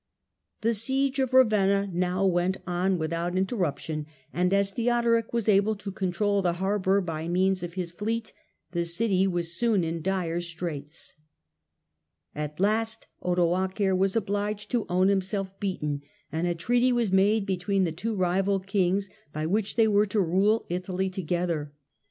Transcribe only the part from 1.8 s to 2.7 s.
now went